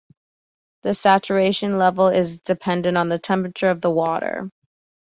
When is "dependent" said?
2.39-2.97